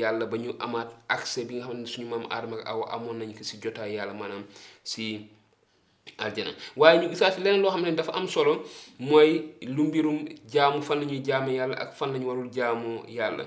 yàlla 0.00 0.24
ba 0.30 0.36
ñu 0.42 0.50
amaat 0.64 0.90
accès 1.16 1.44
bi 1.48 1.54
nga 1.56 1.66
xam 1.68 1.80
ne 1.80 1.86
suñu 1.92 2.06
maam 2.08 2.24
Aadama 2.32 2.56
ak 2.60 2.66
Awa 2.70 2.84
amoon 2.94 3.16
nañ 3.18 3.30
ko 3.36 3.42
si 3.48 3.56
jotaay 3.62 3.90
yàlla 3.96 4.14
maanaam 4.20 4.44
si 4.92 5.04
aljana 6.16 6.50
waaye 6.76 7.00
ñu 7.00 7.08
gisaat 7.08 7.36
leneen 7.38 7.62
loo 7.62 7.70
xam 7.70 7.82
ne 7.82 7.92
dafa 7.92 8.12
am 8.14 8.26
solo 8.28 8.62
mooy 9.00 9.42
lu 9.66 9.84
mbirum 9.84 10.24
jaamu 10.52 10.82
fan 10.82 10.98
la 11.00 11.04
ñuy 11.06 11.22
jaamu 11.26 11.50
yàlla 11.50 11.74
ak 11.76 11.92
fan 11.96 12.12
la 12.12 12.18
warul 12.26 12.50
jaamu 12.52 13.02
yàlla 13.08 13.44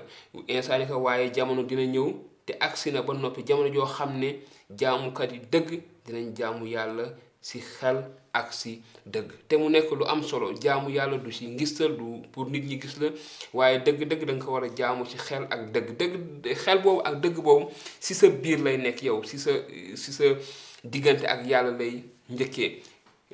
insaan 0.48 0.86
ka 0.86 0.96
waaye 0.96 1.30
jamono 1.34 1.62
dina 1.64 1.84
ñëw 1.84 2.12
te 2.46 2.52
agsi 2.60 2.90
na 2.92 3.02
ba 3.02 3.14
noppi 3.14 3.42
jamono 3.46 3.72
joo 3.74 3.86
xam 3.86 4.18
ne 4.18 4.36
jaamukat 4.80 5.32
yi 5.32 5.40
dëgg 5.52 5.80
dinañ 6.06 6.34
jaamu 6.36 6.66
yàlla 6.66 7.04
si 7.40 7.58
xel 7.60 7.96
ak 8.34 8.52
si 8.52 8.80
dëgg 9.06 9.32
te 9.48 9.56
mu 9.56 9.68
nekk 9.68 9.90
lu 9.90 10.04
am 10.06 10.22
solo 10.22 10.52
jaamu 10.62 10.90
yàlla 10.90 11.18
du 11.18 11.30
si 11.30 11.46
ngistal 11.46 11.96
du 11.96 12.22
pour 12.32 12.50
nit 12.50 12.62
ñi 12.64 12.80
gis 12.80 12.98
la 13.00 13.08
waaye 13.52 13.78
dëgg-dëgg 13.78 14.24
da 14.24 14.34
ko 14.44 14.52
war 14.52 14.64
a 14.64 14.68
jaamu 14.74 15.04
ci 15.06 15.16
xel 15.16 15.44
ak 15.50 15.72
dëgg 15.72 15.96
dëgg 15.98 16.54
xel 16.56 16.78
boobu 16.82 17.02
ak 17.04 17.20
dëgg 17.20 17.36
boobu 17.42 17.68
si 18.00 18.14
sa 18.14 18.28
biir 18.28 18.58
lay 18.62 18.76
nekk 18.78 19.02
yow 19.02 19.22
si 19.24 19.38
sa 19.38 19.50
si 19.94 20.12
sa 20.12 20.24
diggante 20.84 21.24
ak 21.26 21.46
yàlla 21.46 21.70
lay 21.76 22.02
njëkkee 22.30 22.70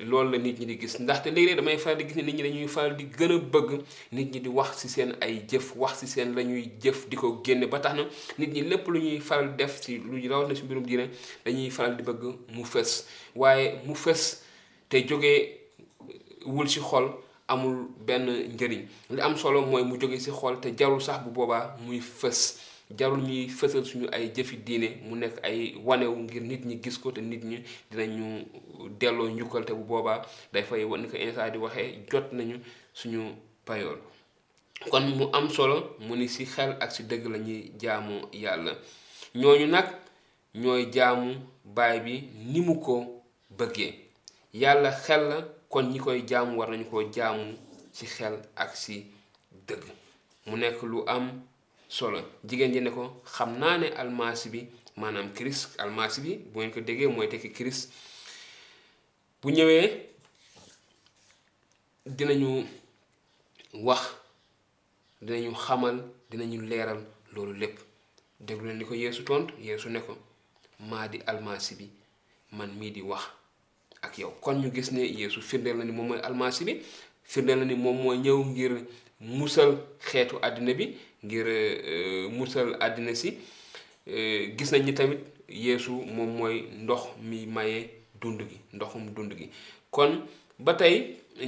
loolu 0.09 0.31
la 0.31 0.37
nit 0.37 0.57
ñi 0.59 0.65
di 0.65 0.75
gis 0.79 0.97
ndaxte 0.99 1.27
léeg-léeg 1.29 1.57
damay 1.57 1.77
faral 1.77 1.97
di 1.97 2.05
gis 2.05 2.15
ni 2.15 2.23
nit 2.23 2.35
ñi 2.39 2.43
dañuy 2.43 2.67
faral 2.75 2.93
di 2.97 3.03
gën 3.17 3.31
a 3.31 3.37
bëgg 3.53 3.69
nit 4.15 4.31
ñi 4.33 4.39
di 4.43 4.49
wax 4.57 4.71
ci 4.79 4.87
seen 4.89 5.11
ay 5.25 5.33
jëf 5.49 5.75
wax 5.81 5.93
ci 5.99 6.07
seen 6.07 6.33
la 6.35 6.41
ñuy 6.43 6.63
jëf 6.81 7.07
di 7.09 7.15
ko 7.17 7.27
génne 7.45 7.65
ba 7.67 7.79
tax 7.79 7.93
na 7.97 8.05
nit 8.39 8.47
ñi 8.53 8.61
lépp 8.69 8.87
lu 8.87 8.99
ñuy 8.99 9.19
faral 9.19 9.55
def 9.57 9.81
ci 9.81 9.97
lu 9.97 10.25
rawat 10.29 10.47
na 10.47 10.55
ci 10.55 10.63
mbirum 10.63 10.85
diine 10.85 11.09
dañuy 11.45 11.69
faral 11.71 11.97
di 11.97 12.03
bëgg 12.03 12.21
mu 12.53 12.63
fës 12.63 13.03
waaye 13.35 13.79
mu 13.85 13.93
fës 13.95 14.21
te 14.89 15.03
jógee 15.05 15.59
wul 16.45 16.67
ci 16.67 16.79
xol 16.79 17.05
amul 17.47 17.87
benn 18.07 18.25
njëriñ 18.55 18.83
li 19.11 19.21
am 19.21 19.35
solo 19.35 19.61
mooy 19.65 19.83
mu 19.83 19.99
jóge 19.99 20.17
ci 20.19 20.31
xol 20.31 20.61
te 20.61 20.71
jarul 20.79 21.01
sax 21.01 21.21
bu 21.25 21.31
boobaa 21.31 21.75
muy 21.85 21.99
fës 21.99 22.39
jarul 22.97 23.21
ñuy 23.27 23.41
fësal 23.55 23.85
suñu 23.85 24.07
ay 24.13 24.23
jëfi 24.35 24.55
diine 24.65 24.87
mu 25.07 25.13
nekk 25.21 25.35
ay 25.49 25.59
wanewu 25.87 26.15
ngir 26.23 26.41
nit 26.49 26.61
ñi 26.69 26.75
gis 26.83 26.97
ko 27.01 27.07
te 27.15 27.21
nit 27.29 27.43
ñi 27.49 27.57
dinañu 27.91 28.25
delloo 28.99 29.29
njukkal 29.35 29.63
te 29.65 29.73
bu 29.77 29.83
boobaa 29.89 30.19
day 30.53 30.63
fay 30.67 30.83
ni 31.01 31.07
ko 31.09 31.15
Insa 31.25 31.43
di 31.53 31.57
waxee 31.63 31.89
jot 32.11 32.25
nañu 32.37 32.55
suñu 32.99 33.21
payool 33.67 33.99
kon 34.91 35.01
mu 35.17 35.25
am 35.37 35.45
solo 35.55 35.77
mu 36.05 36.13
ni 36.19 36.25
xel 36.53 36.71
ak 36.83 36.89
ci 36.95 37.01
dëgg 37.09 37.23
la 37.33 37.37
jaamu 37.81 38.15
yàlla 38.43 38.73
ñooñu 39.39 39.65
nag 39.75 39.87
ñooy 40.61 40.83
jaamu 40.95 41.27
baay 41.75 41.97
bi 42.05 42.13
ni 42.51 42.59
mu 42.67 42.73
ko 42.85 42.95
bëggee 43.57 43.91
yàlla 44.61 44.91
xel 45.03 45.21
la 45.31 45.37
kon 45.71 45.85
ñi 45.91 45.99
koy 46.05 46.19
jaamu 46.29 46.51
war 46.59 46.69
nañu 46.71 46.85
ko 46.91 46.97
jaamu 47.15 47.43
ci 47.95 48.05
xel 48.15 48.35
ak 48.63 48.71
ci 48.83 48.95
dëgg 49.67 49.83
mu 50.47 50.55
nekk 50.61 50.79
lu 50.91 50.99
am 51.15 51.25
solo 51.89 52.21
jigéen 52.47 52.71
ji 52.73 52.81
ne 52.81 52.91
ko 52.91 53.21
xam 53.25 53.57
naa 53.59 53.77
ne 53.77 53.89
almasi 53.97 54.49
bi 54.49 54.61
maanaam 54.95 55.33
Christ 55.33 55.79
almasi 55.79 56.21
bi 56.21 56.31
bu 56.53 56.59
ko 56.73 56.81
déggee 56.81 57.07
mooy 57.07 57.27
tekki 57.27 57.49
Christ 57.53 57.89
bu 59.41 59.49
ñëwee 59.55 59.87
dinañu 62.17 62.49
wax 63.87 64.01
dinañu 65.21 65.51
xamal 65.65 65.95
dinañu 66.29 66.61
leeral 66.69 66.99
loolu 67.33 67.53
lépp 67.53 67.77
déglu 68.39 68.65
leen 68.67 68.77
li 68.79 68.85
ko 68.85 68.93
yéesu 68.93 69.23
tontu 69.23 69.53
yéesu 69.61 69.89
ne 69.89 69.99
ko 69.99 70.15
maa 70.79 71.07
di 71.07 71.17
almasi 71.25 71.75
bi 71.75 71.89
man 72.51 72.69
mii 72.77 72.91
di 72.91 73.01
wax 73.01 73.23
ak 74.01 74.17
yow 74.17 74.31
kon 74.41 74.61
ñu 74.61 74.71
gis 74.73 74.91
ne 74.91 75.01
yéesu 75.09 75.41
firndeel 75.41 75.77
na 75.77 75.83
ni 75.85 75.91
moom 75.91 76.07
mooy 76.09 76.21
almasi 76.21 76.65
bi 76.65 76.81
firndeel 77.23 77.59
na 77.59 77.65
ni 77.65 77.73
moom 77.75 77.97
mooy 78.01 78.17
ñëw 78.17 78.37
ngir 78.45 78.73
musal 79.19 79.77
xeetu 80.09 80.37
àddina 80.43 80.73
bi 80.73 80.85
ngir 81.23 81.45
euh, 81.47 82.29
musal 82.31 82.75
àddina 82.79 83.15
si 83.15 83.29
euh, 84.07 84.55
gis 84.57 84.71
nañ 84.71 84.83
ni 84.85 84.93
tamit 84.97 85.19
yéesu 85.49 85.91
moom 86.15 86.29
mooy 86.37 86.55
ndox 86.83 87.01
mi 87.21 87.45
maye 87.45 87.89
dund 88.21 88.41
gi 88.49 88.57
ndoxum 88.73 89.03
dund 89.15 89.33
gi 89.37 89.45
kon 89.95 90.11
ba 90.59 90.73
tey 90.79 90.95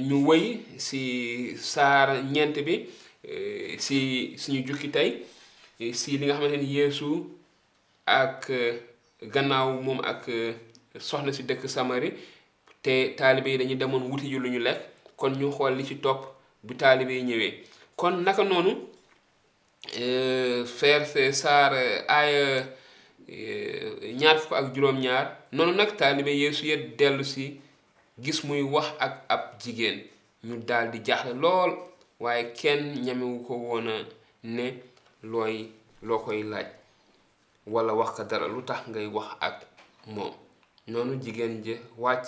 ñu 0.08 0.16
wëy 0.28 0.44
si 0.86 1.56
saar 1.56 2.08
ñeent 2.34 2.54
bi 2.66 2.74
euh, 3.28 3.76
si 3.78 4.34
suñu 4.38 4.62
jukki 4.66 4.88
tey 4.90 5.10
si 5.92 6.10
li 6.18 6.26
nga 6.26 6.34
xamante 6.36 6.56
ni 6.60 6.72
yéesu 6.76 7.06
ak 8.20 8.40
gannaaw 9.34 9.68
moom 9.84 10.00
ak 10.10 10.22
soxna 11.08 11.32
si 11.32 11.42
dëkk 11.48 11.66
samari 11.68 12.10
te 12.82 12.92
taalibe 13.16 13.46
yi 13.50 13.58
dañuy 13.58 13.76
demoon 13.78 14.04
wuti 14.10 14.28
lu 14.42 14.48
ñu 14.50 14.60
lekk 14.66 14.80
kon 15.16 15.32
ñu 15.40 15.48
xool 15.56 15.74
li 15.76 15.84
ci 15.84 15.96
topp 16.04 16.20
bu 16.66 16.74
taalibe 16.80 17.12
yi 17.16 17.22
ñëwee 17.24 17.52
kon 17.96 18.14
naka 18.24 18.44
noonu 18.44 18.72
Euh, 20.02 20.64
faire 20.66 21.06
ces 21.12 21.32
saar 21.40 21.72
aaya 22.16 22.48
ñaar 24.20 24.36
fukk 24.42 24.58
ak 24.60 24.66
juróom-ñaar 24.74 25.24
noonu 25.54 25.72
nag 25.78 25.90
taalibe 25.98 26.32
yeesu 26.42 26.64
ya 26.70 26.76
dellu 26.98 27.24
gis 28.22 28.38
muy 28.46 28.62
wax 28.74 28.88
ak 29.06 29.14
ab 29.34 29.42
jigéen 29.62 29.98
ñu 30.46 30.54
daldi 30.68 30.96
di 30.98 31.04
jaaxle 31.06 31.34
lool 31.42 31.72
waaye 32.22 32.42
kenn 32.58 32.82
ñamewu 33.04 33.36
ko 33.46 33.52
woon 33.66 33.86
ne 34.54 34.66
looy 35.32 35.56
loo 36.06 36.18
koy 36.24 36.40
laaj 36.50 36.66
walla 37.72 37.92
wax 38.00 38.10
ko 38.16 38.22
dara 38.30 38.46
lu 38.54 38.60
tax 38.68 38.80
ngay 38.90 39.06
wax 39.16 39.28
ak 39.48 39.56
moom 40.14 40.34
noonu 40.92 41.12
jigéen 41.24 41.54
ja 41.64 41.74
wàcc 42.04 42.26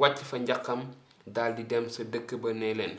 wàcc 0.00 0.18
fa 0.28 0.36
njaqam 0.38 0.80
daldi 1.36 1.62
dem 1.70 1.84
sa 1.94 2.02
dëkk 2.12 2.30
ba 2.42 2.50
ne 2.60 2.68
leen 2.78 2.94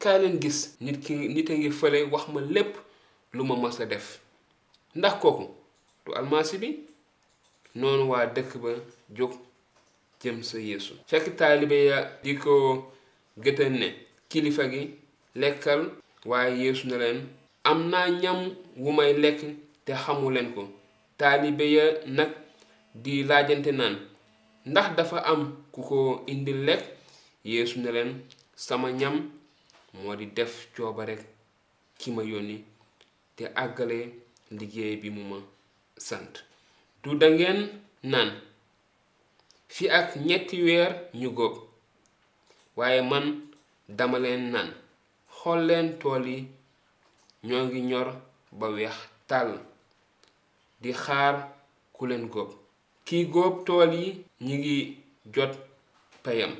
kaay 0.00 0.18
leen 0.22 0.36
gis 0.42 0.58
nit 0.84 0.96
ki 1.04 1.12
nit 1.34 1.48
a 1.50 1.54
ngi 1.58 1.70
fële 1.80 1.98
wax 2.14 2.24
ma 2.34 2.40
lépp 2.56 2.74
lu 3.34 3.44
ma 3.44 3.56
mas 3.56 3.76
def 3.78 4.20
ndax 4.94 5.14
kooku 5.20 5.46
du 6.06 6.12
almasi 6.14 6.58
bi 6.62 6.68
noonu 7.80 8.04
waa 8.10 8.26
dëkk 8.34 8.52
ba 8.62 8.68
jóg 9.16 9.32
jëm 10.22 10.38
sa 10.48 10.56
yeesu 10.58 10.94
fekk 11.08 11.26
taalibe 11.38 11.72
ya 11.90 11.98
di 12.22 12.32
ko 12.42 12.52
gëtën 13.42 13.70
ne 13.80 13.88
kilifa 14.30 14.64
gi 14.72 14.82
lekkal 15.40 15.80
waaye 16.30 16.54
yéesu 16.64 16.84
na 16.88 16.96
am 17.70 17.80
naa 17.92 18.08
ñam 18.22 18.38
wu 18.82 18.90
may 18.96 19.12
lekk 19.22 19.40
te 19.86 19.92
xamuleen 20.02 20.48
ko 20.54 20.62
taalibe 21.18 21.62
ya 21.76 21.84
nag 22.18 22.30
di 23.02 23.14
laajante 23.28 23.72
naan 23.78 23.96
ndax 24.70 24.86
dafa 24.96 25.18
am 25.32 25.42
ku 25.72 25.80
ko 25.88 25.98
indil 26.32 26.60
lekk 26.68 26.82
yeesu 27.52 27.76
ne 27.80 27.90
leen 27.96 28.10
sama 28.66 28.88
ñam 29.00 29.16
moo 29.94 30.14
di 30.20 30.26
def 30.36 30.52
cooba 30.76 31.04
rek 31.08 31.20
ki 31.98 32.10
ma 32.16 32.22
yónni 32.22 32.58
te 33.38 33.44
àggale 33.64 33.98
liggéey 34.58 34.94
bi 35.02 35.08
mu 35.16 35.22
ma 35.30 35.38
sant 36.08 36.32
du 37.02 37.10
dangeen 37.20 37.60
naan 38.12 38.30
fi 39.74 39.84
ak 39.98 40.08
ñetti 40.28 40.56
weer 40.66 40.90
ñu 41.20 41.28
góob 41.38 41.54
waaye 42.78 43.00
man 43.10 43.26
dama 43.98 44.16
leen 44.24 44.42
naan 44.54 44.68
xool 45.36 45.60
leen 45.68 45.86
tool 46.00 46.24
yi 46.34 46.38
ñoo 47.46 47.62
ngi 47.66 47.80
ñor 47.90 48.08
ba 48.58 48.66
weex 48.76 48.96
tàll 49.30 49.50
di 50.82 50.90
xaar 51.04 51.34
ku 51.94 52.02
leen 52.10 52.24
góob 52.34 52.50
kii 53.06 53.24
góob 53.34 53.54
tool 53.66 53.90
yi 54.00 54.06
ñu 54.46 54.54
ngi 54.60 54.76
jot 55.34 55.52
payam 56.24 56.52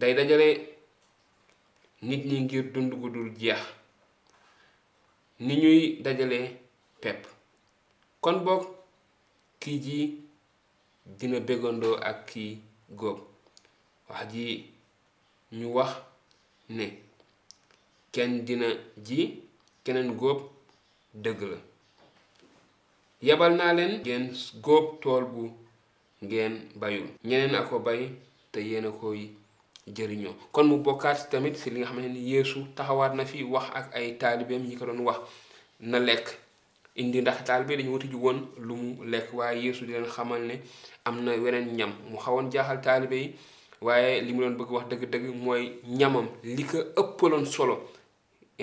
day 0.00 0.12
dajale 0.18 0.48
nit 2.08 2.22
ñi 2.28 2.36
ngir 2.44 2.64
dund 2.74 2.90
gu 3.00 3.06
dul 3.14 3.30
jeex 3.40 3.62
ni 5.46 5.54
ñuy 5.62 5.78
dajalee 6.04 6.44
pepp 7.02 7.20
kon 8.22 8.36
boog 8.46 8.62
kii 9.60 9.78
ji 9.84 9.98
dina 11.18 11.36
béggandoo 11.46 11.96
ak 12.08 12.18
kii 12.28 12.52
góob 12.98 13.18
wax 14.08 14.24
ji 14.32 14.44
ñu 15.58 15.66
wax 15.76 15.92
ne 16.76 16.86
kenn 18.14 18.32
dina 18.46 18.68
ji 19.06 19.18
keneen 19.84 20.10
góob 20.20 20.38
dëgg 21.22 21.40
la 21.52 21.58
yabal 23.26 23.52
naa 23.58 23.72
leen 23.78 23.92
ngeen 24.00 24.24
góob 24.66 24.84
tool 25.02 25.22
bu 25.32 25.42
ngeen 26.24 26.54
bayul 26.80 27.08
ñeneen 27.28 27.54
a 27.58 27.60
ko 27.68 27.76
bay 27.86 28.00
te 28.52 28.58
yéen 28.68 28.86
a 28.88 28.90
koy 29.00 29.20
jëriñoo 29.92 30.34
kon 30.52 30.64
mu 30.66 30.76
bokkaat 30.84 31.18
tamit 31.30 31.54
si 31.60 31.70
li 31.70 31.78
nga 31.80 31.88
xam 31.90 32.00
ne 32.00 32.18
yéesu 32.30 32.58
taxawaat 32.76 33.12
na 33.16 33.24
fi 33.30 33.38
wax 33.52 33.64
ak 33.78 33.86
ay 33.98 34.06
taalibeem 34.20 34.64
yi 34.68 34.76
ko 34.78 34.84
doon 34.86 35.00
wax 35.06 35.18
na 35.90 35.98
lekk 36.06 36.28
indi 37.00 37.18
ndax 37.20 37.38
taalibe 37.46 37.76
dañu 37.78 37.90
wutiju 37.92 38.18
woon 38.24 38.38
lu 38.66 38.74
mu 38.82 38.90
lekk 39.12 39.28
waaye 39.38 39.58
yéesu 39.64 39.82
di 39.86 39.92
leen 39.92 40.06
xamal 40.14 40.42
ne 40.48 40.56
am 41.08 41.16
na 41.24 41.32
weneen 41.42 41.66
ñam 41.78 41.92
mu 42.10 42.16
xawoon 42.24 42.46
jaaxal 42.52 42.78
taalibe 42.84 43.12
yi 43.22 43.28
waaye 43.86 44.20
li 44.26 44.32
mu 44.34 44.40
doon 44.42 44.56
bëgg 44.58 44.70
wax 44.74 44.84
dëgg-dëgg 44.90 45.26
mooy 45.44 45.62
ñamam 45.98 46.26
li 46.56 46.64
ko 46.70 46.78
ëppaloon 47.00 47.44
solo 47.54 47.76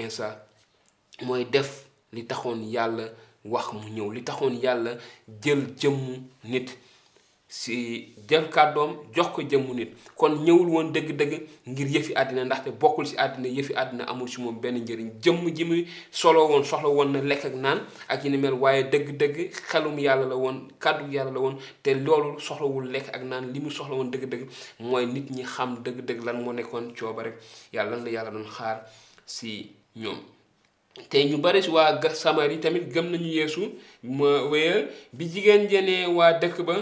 insa 0.01 0.27
mooy 1.25 1.43
def 1.53 1.69
li 2.15 2.21
taxoon 2.29 2.61
yàlla 2.73 3.03
wax 3.53 3.65
mu 3.73 3.81
ñëw 3.95 4.09
li 4.15 4.21
taxoon 4.29 4.55
yàlla 4.63 4.91
jël 5.43 5.61
jëmmu 5.81 6.13
nit 6.51 6.67
si 7.51 8.07
jël 8.29 8.47
kàddoom 8.51 8.93
jox 9.15 9.27
ko 9.35 9.41
jëmmu 9.43 9.73
nit 9.75 9.89
kon 10.15 10.37
ñëwul 10.45 10.69
woon 10.71 10.87
dëgg-dëgg 10.95 11.31
ngir 11.67 11.87
yëfi 11.95 12.13
àddina 12.15 12.43
ndaxte 12.47 12.71
bokkul 12.79 13.03
si 13.07 13.15
àddina 13.19 13.47
yëfi 13.51 13.73
àddina 13.75 14.03
amul 14.07 14.29
si 14.31 14.39
moom 14.41 14.55
benn 14.61 14.79
njëriñ 14.79 15.09
jëmm 15.23 15.51
ji 15.55 15.63
muy 15.65 15.85
solo 16.11 16.47
woon 16.47 16.63
soxla 16.63 16.87
woon 16.89 17.11
na 17.11 17.19
lekk 17.21 17.45
ak 17.51 17.55
naan 17.59 17.79
ak 18.07 18.23
yi 18.23 18.29
ni 18.31 18.37
mel 18.37 18.53
waaye 18.53 18.83
dëgg-dëgg 18.87 19.51
xelum 19.69 19.99
yàlla 19.99 20.25
la 20.29 20.35
woon 20.35 20.71
kàddu 20.79 21.11
yàlla 21.11 21.31
la 21.31 21.39
woon 21.39 21.57
te 21.83 21.93
loolu 21.93 22.39
soxlawul 22.39 22.87
lekk 22.91 23.11
ak 23.11 23.21
naan 23.27 23.51
li 23.53 23.59
mu 23.59 23.69
soxla 23.69 23.95
woon 23.99 24.11
dëgg-dëgg 24.11 24.47
mooy 24.79 25.05
nit 25.11 25.27
ñi 25.35 25.43
xam 25.43 25.75
dëgg-dëgg 25.83 26.23
lan 26.25 26.39
moo 26.43 26.53
nekkoon 26.53 26.93
cooba 26.95 27.23
rek 27.23 27.35
yàlla 27.73 27.95
lan 27.97 28.05
la 28.05 28.09
yàlla 28.11 28.31
doon 28.31 28.47
xaar 28.57 28.77
si 29.25 29.71
ñoom 29.97 30.23
te 31.09 31.19
ñu 31.23 31.35
bari 31.37 31.59
waa 31.69 31.99
Samari 32.13 32.59
tamit 32.61 32.87
gëm 32.93 33.11
nañu 33.11 33.27
yeesu 33.27 33.71
ma 34.03 34.47
wéyal 34.49 34.87
bi 35.13 35.25
ba 36.65 36.75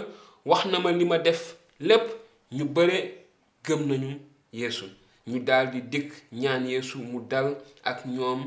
wax 0.44 0.66
na 0.66 0.80
ma 0.80 0.92
li 0.92 1.04
ma 1.04 1.18
def 1.18 1.56
lépp 1.88 2.02
ñu 2.52 2.64
bare 2.74 2.96
gëm 3.64 3.80
nañu 3.88 4.10
yéesu 4.52 4.84
ñu 5.28 5.38
daldi 5.46 5.80
dikk 5.92 6.12
ñaan 6.32 6.64
yéesu 6.70 6.98
mu 6.98 7.20
dal 7.30 7.48
ak 7.90 7.98
ñoom 8.14 8.40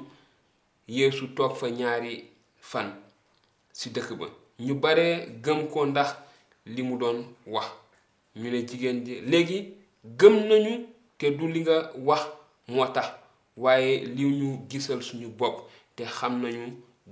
yéesu 0.98 1.26
toog 1.36 1.54
fa 1.60 1.70
ñaari 1.70 2.14
fan 2.70 2.90
ci 3.78 3.88
dëkk 3.96 4.10
ba 4.20 4.28
ñu 4.66 4.74
bare 4.84 5.06
gëm 5.44 5.68
ko 5.72 5.86
ndax 5.86 6.10
li 6.66 6.82
mu 6.84 6.98
doon 6.98 7.20
wax 7.54 7.68
ñu 8.36 8.50
ne 8.52 8.60
jigéen 8.68 9.00
ji 9.06 9.22
léegi 9.22 9.60
gëm 10.20 10.36
nañu 10.50 10.74
te 11.18 11.28
du 11.38 11.48
li 11.48 11.60
nga 11.62 11.92
wax 12.10 12.24
moo 12.68 12.88
tax 12.96 13.08
waaye 13.58 14.06
li 14.16 14.24
ñu 14.32 14.60
gisal 14.70 15.02
suñu 15.04 15.28
bopp 15.40 15.58
te 15.96 16.04
xam 16.18 16.34
nañu 16.42 16.66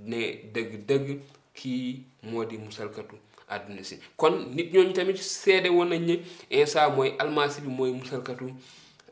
ne 0.06 0.20
dëgg-dëgg 0.54 1.20
kii 1.54 2.04
moo 2.24 2.46
di 2.46 2.58
musalkatu 2.58 3.16
àdduna 3.56 3.84
si 3.88 3.96
kon 4.20 4.32
nit 4.56 4.68
ñooñu 4.74 4.92
tamit 4.98 5.18
seede 5.44 5.70
woon 5.76 5.90
nañ 5.92 6.04
ne 6.10 6.16
Insa 6.60 6.82
mooy 6.96 7.10
almasi 7.22 7.58
bi 7.62 7.68
mooy 7.78 7.92
musalkatu 8.00 8.46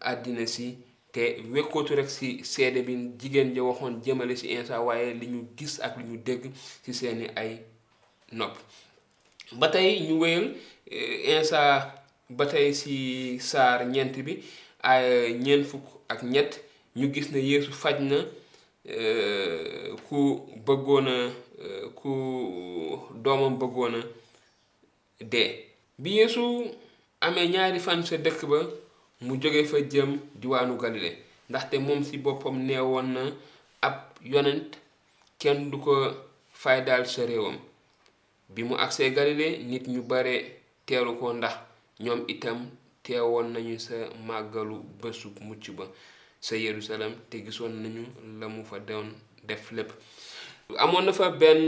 àddina 0.09 0.43
si 0.55 0.65
te 1.13 1.23
wekkootu 1.53 1.91
rek 1.99 2.09
si 2.17 2.27
seede 2.51 2.79
bi 2.87 2.93
jigéen 3.19 3.49
ja 3.55 3.61
waxoon 3.69 3.95
jëmale 4.03 4.33
si 4.39 4.45
Insa 4.55 4.75
waaye 4.87 5.09
li 5.19 5.25
ñu 5.33 5.39
gis 5.57 5.73
ak 5.85 5.93
li 5.97 6.03
ñu 6.09 6.15
dégg 6.27 6.43
ci 6.83 6.91
seeni 6.99 7.25
ay 7.41 7.51
nopp 8.39 8.55
ba 9.59 9.67
tey 9.73 9.89
ñu 10.07 10.13
wéyal 10.21 10.45
eh, 10.91 11.35
Insa 11.35 11.61
ba 12.37 12.45
tey 12.51 12.67
si 12.81 12.95
saar 13.49 13.79
ñeent 13.93 14.15
bi 14.25 14.33
ay 14.91 15.05
ñeent 15.45 15.65
fukk 15.69 15.83
ak 16.13 16.21
ñett 16.33 16.51
ñu 16.97 17.05
gis 17.13 17.27
ne 17.33 17.39
Yeesu 17.49 17.71
faj 17.81 17.97
na 18.11 18.19
eh, 18.99 19.89
ku 20.07 20.19
bëggoona 20.65 21.15
eh, 21.65 21.83
ku 21.99 22.11
doomam 23.23 23.55
bëggoona 23.61 23.99
dee 25.21 25.65
bi 25.97 26.11
yeesu 26.19 26.71
amee 27.21 27.47
ñaari 27.47 27.79
fan 27.79 28.03
sa 28.03 28.17
dëkk 28.17 28.41
ba 28.49 28.59
mu 29.21 29.35
jóge 29.37 29.63
fa 29.63 29.77
jëm 29.91 30.09
diwaanu 30.41 30.77
galile 30.81 31.11
ndaxte 31.49 31.75
moom 31.79 32.01
ci 32.07 32.17
boppam 32.23 32.55
nee 32.67 32.79
woon 32.79 33.07
na 33.13 33.21
ab 33.81 33.95
yonent 34.23 34.73
kenn 35.41 35.71
du 35.71 35.77
ko 35.77 35.93
fay 36.53 36.77
faydaal 36.79 37.05
sa 37.07 37.25
réewam 37.25 37.57
bi 38.49 38.63
mu 38.63 38.75
agsee 38.75 39.11
galile 39.11 39.57
nit 39.63 39.87
ñu 39.87 40.01
bare 40.01 40.33
teelu 40.85 41.13
ko 41.19 41.33
ndax 41.33 41.55
ñoom 42.03 42.21
itam 42.27 42.59
teewoon 43.03 43.47
nañu 43.53 43.79
sa 43.79 43.95
màggalu 44.27 44.77
bësu 45.01 45.29
mucc 45.41 45.71
ba 45.75 45.85
sa 46.41 46.55
yerusalem 46.55 47.13
te 47.29 47.37
gisoon 47.43 47.71
nañu 47.83 48.03
la 48.39 48.47
mu 48.47 48.63
fa 48.65 48.79
doon 48.79 49.07
def 49.43 49.71
lépp 49.71 49.91
amoon 50.77 51.05
na 51.05 51.13
fa 51.13 51.29
benn 51.29 51.65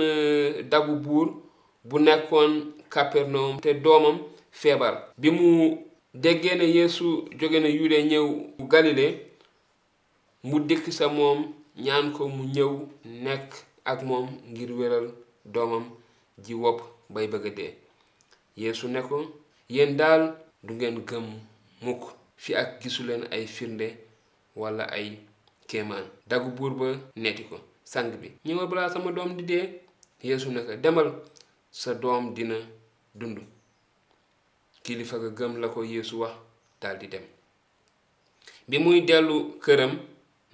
dagu 0.69 0.95
buur 0.95 1.50
bu 1.83 1.99
nekkoon 2.05 2.71
Kapernaum 2.89 3.59
te 3.61 3.73
doomam 3.83 4.17
feebar 4.51 4.95
bi 5.17 5.29
mu 5.31 5.77
déggee 6.13 6.55
ne 6.55 6.63
Yeesu 6.75 7.07
jóge 7.39 7.59
na 7.63 7.69
Yude 7.75 7.97
ñëw 8.09 8.25
bu 8.59 8.63
Galile 8.71 9.07
mu 10.47 10.55
dikk 10.67 10.85
sa 10.97 11.05
moom 11.17 11.39
ñaan 11.85 12.05
ko 12.15 12.23
mu 12.35 12.43
ñëw 12.55 12.71
nekk 13.25 13.49
ak 13.91 13.99
moom 14.07 14.25
ngir 14.51 14.71
wéral 14.79 15.05
doomam 15.53 15.85
ji 16.43 16.53
wopp 16.63 16.81
bay 17.13 17.25
bëgg 17.31 17.45
a 17.47 17.49
dee 17.57 17.71
Yeesu 18.61 18.85
ne 18.93 19.01
ko 19.07 19.17
yéen 19.75 19.91
daal 19.99 20.21
du 20.65 20.71
ngeen 20.77 20.97
gëm 21.09 21.25
mukk 21.85 22.03
fi 22.43 22.51
ak 22.61 22.69
gisuleen 22.81 23.23
ay 23.35 23.43
firnde 23.55 23.87
walla 24.59 24.83
ay 24.97 25.07
kéemaan 25.69 26.05
dagu 26.29 26.49
buur 26.57 26.73
ba 26.79 26.87
neeti 27.21 27.43
ko 27.49 27.57
sang 27.91 28.09
bi 28.21 28.27
ñëwal 28.47 28.67
balaa 28.69 28.93
sama 28.93 29.09
doom 29.17 29.31
di 29.37 29.43
dee 29.51 29.65
Yeesu 30.27 30.47
ne 30.51 30.61
demal 30.85 31.09
sa 31.71 31.93
doom 31.95 32.33
dina 32.35 32.55
dund 33.15 33.39
kilifa 34.83 35.17
ga 35.19 35.29
gëm 35.37 35.53
la 35.61 35.67
ko 35.69 35.79
yéesu 35.85 36.15
wax 36.21 36.35
daldi 36.81 37.07
dem 37.11 37.23
bi 38.67 38.77
muy 38.83 39.01
dellu 39.07 39.35
këram 39.63 39.93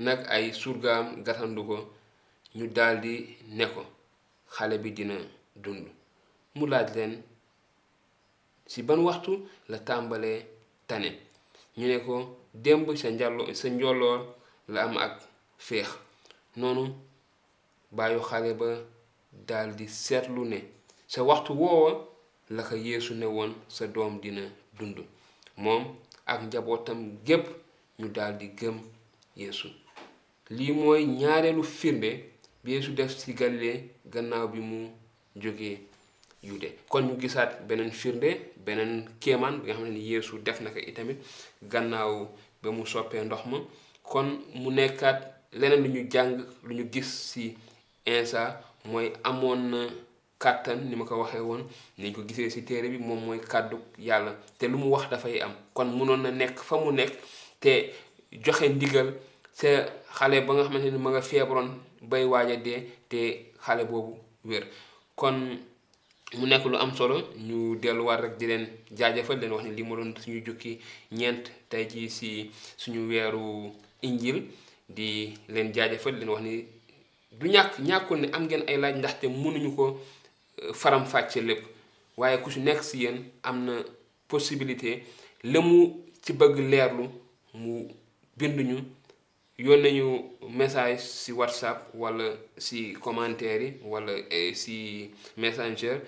nag 0.05 0.19
ay 0.35 0.45
surgaam 0.61 1.05
gatandu 1.25 1.61
ko 1.69 1.77
ñu 2.57 2.65
daldi 2.77 3.13
ne 3.57 3.65
ko 3.73 3.81
xale 4.53 4.75
bi 4.83 4.89
dina 4.97 5.17
dund 5.63 5.85
mu 6.57 6.65
laaj 6.71 6.89
leen 6.95 7.13
ci 8.69 8.79
ban 8.87 9.01
waxtu 9.07 9.33
la 9.71 9.77
tàmbalee 9.87 10.37
tane 10.87 11.09
ñu 11.77 11.87
ne 11.87 11.97
ko 12.05 12.15
démb 12.63 12.95
sa 12.95 13.09
njallo 13.11 13.43
sa 13.59 13.67
njolloor 13.69 14.19
la 14.73 14.79
am 14.83 14.97
ak 14.97 15.15
féex 15.65 15.89
noonu 16.59 16.83
baayu 17.95 18.19
xale 18.29 18.53
ba 18.53 18.69
daldi 19.47 19.85
seetlu 19.87 20.45
ne 20.45 20.59
sa 21.07 21.23
waxtu 21.23 21.53
woowa 21.53 22.05
la 22.49 22.63
ko 22.63 22.75
yeesu 22.75 23.15
ne 23.15 23.25
woon 23.25 23.53
sa 23.67 23.87
doom 23.87 24.19
dina 24.21 24.41
dund 24.79 24.97
moom 25.57 25.83
ak 26.25 26.41
njabootam 26.47 26.99
gépp 27.25 27.47
ñu 27.99 28.07
daldi 28.15 28.47
gëm 28.59 28.75
yéesu 29.37 29.69
lii 30.49 30.71
mooy 30.73 31.05
ñaareelu 31.05 31.63
firnde 31.63 32.11
bi 32.63 32.79
def 32.97 33.17
ci 33.19 33.33
Galilée 33.33 33.83
gannaaw 34.05 34.47
bi 34.47 34.59
mu 34.59 34.89
jógee 35.35 35.79
yude 36.43 36.75
kon 36.89 37.01
ñu 37.05 37.19
gisaat 37.21 37.51
beneen 37.67 37.91
firnde 37.91 38.29
beneen 38.65 39.07
kéemaan 39.19 39.55
bi 39.59 39.65
nga 39.67 39.73
xam 39.73 39.89
ne 39.89 39.99
yeesu 39.99 40.37
def 40.39 40.59
na 40.61 40.71
ko 40.71 40.79
itamit 40.79 41.17
gannaaw 41.63 42.13
ba 42.61 42.69
mu 42.71 42.85
soppee 42.85 43.23
ndox 43.23 43.41
ma 43.45 43.57
kon 44.03 44.27
mu 44.55 44.69
nekkaat 44.71 45.17
leneen 45.59 45.81
lu 45.83 45.89
ñu 45.93 46.09
jàng 46.11 46.43
lu 46.63 46.73
ñu 46.75 46.85
gis 46.93 47.29
ci 47.31 47.55
Insa 48.07 48.41
mooy 48.85 49.07
amoon 49.23 49.59
na 49.71 49.89
kàttan 50.39 50.89
ni 50.89 50.95
ma 50.95 51.05
ko 51.05 51.15
waxee 51.17 51.39
woon 51.41 51.63
niñ 51.97 52.13
ko 52.13 52.21
gisee 52.27 52.49
si 52.49 52.61
téere 52.63 52.89
bi 52.89 52.97
moom 52.97 53.23
mooy 53.25 53.39
kàddu 53.39 53.77
yàlla 53.97 54.33
te 54.57 54.67
lu 54.67 54.77
mu 54.77 54.89
wax 54.89 55.09
dafay 55.09 55.37
am 55.41 55.51
kon 55.73 55.85
munoon 55.97 56.21
na 56.21 56.31
nekk 56.31 56.57
fa 56.59 56.75
mu 56.77 56.91
nekk 56.91 57.13
te 57.61 57.71
joxe 58.45 58.67
ndigal 58.69 59.07
sa 59.59 59.67
xale 60.17 60.37
ba 60.45 60.51
nga 60.53 60.63
xamante 60.65 60.89
ni 60.91 60.99
ma 60.99 61.09
nga 61.11 61.21
feebaroon 61.21 61.69
bay 62.09 62.23
te 63.11 63.21
xale 63.63 63.83
boobu 63.89 64.13
wér 64.49 64.63
kon 65.15 65.35
mu 66.39 66.45
nekk 66.45 66.65
lu 66.65 66.77
am 66.77 66.91
solo 66.95 67.15
ñu 67.47 67.75
delluwaat 67.81 68.21
rek 68.21 68.35
di 68.39 68.45
leen 68.47 68.65
jaajëfal 68.97 69.39
leen 69.39 69.51
wax 69.53 69.63
ni 69.63 69.71
li 69.77 69.83
ma 69.83 69.95
doon 69.95 70.13
suñu 70.23 70.41
jukki 70.45 70.71
ñeent 71.11 71.45
tey 71.69 71.83
ci 71.89 72.09
si 72.09 72.51
suñu 72.77 73.07
weeru 73.09 73.71
injil 74.01 74.39
di 74.89 75.33
leen 75.49 75.71
jaajëfal 75.75 76.15
leen 76.19 76.29
wax 76.29 76.41
ni 76.43 76.53
du 77.39 77.47
ñàkk 77.49 77.73
ñàkkul 77.79 78.19
ne 78.19 78.27
am 78.35 78.43
ngeen 78.43 78.63
ay 78.67 78.77
laaj 78.81 78.95
ndaxte 78.97 79.25
mënuñu 79.27 79.71
ko 79.75 79.85
faram 80.73 81.05
fàcce 81.05 81.39
lépp 81.47 81.63
waaye 82.17 82.37
ku 82.43 82.49
ci 82.51 82.59
nekk 82.59 82.83
si 82.83 82.97
yéen 83.03 83.17
am 83.43 83.63
na 83.65 83.75
possibilité 84.27 85.03
la 85.43 85.59
mu 85.61 86.03
ci 86.23 86.31
bëgg 86.33 86.57
leerlu 86.71 87.05
mu 87.53 87.71
binduñu 88.37 88.77
yoon 89.57 89.81
nañu 89.81 90.05
message 90.49 90.99
si 91.05 91.31
whatsapp 91.31 91.79
wala 91.93 92.27
si 92.57 92.93
commentaire 93.03 93.63
yi 93.73 93.73
wala 93.83 94.13
si 94.53 94.75
eh, 95.01 95.11
messenger 95.37 96.01